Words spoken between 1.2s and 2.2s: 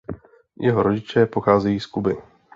pocházejí z Kuby.